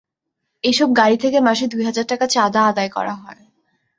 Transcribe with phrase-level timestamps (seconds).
[0.63, 3.41] এসব গাড়ি থেকে মাসে দুই হাজার টাকা চাঁদা আদায় করা হয়।